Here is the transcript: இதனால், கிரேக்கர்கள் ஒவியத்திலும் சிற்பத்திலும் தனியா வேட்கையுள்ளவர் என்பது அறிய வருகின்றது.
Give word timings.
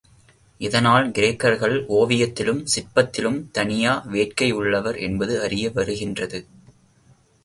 இதனால், 0.61 1.07
கிரேக்கர்கள் 1.09 1.75
ஒவியத்திலும் 1.89 2.63
சிற்பத்திலும் 2.63 3.49
தனியா 3.51 4.03
வேட்கையுள்ளவர் 4.11 4.99
என்பது 4.99 5.41
அறிய 5.41 5.69
வருகின்றது. 5.69 6.47